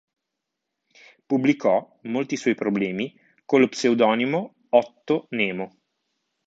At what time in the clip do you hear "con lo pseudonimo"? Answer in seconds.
3.45-4.55